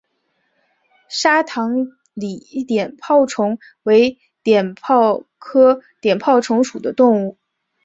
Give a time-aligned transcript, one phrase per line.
[1.09, 1.75] 沙塘
[2.15, 7.37] 鳢碘泡虫为碘泡科碘泡虫属的动物。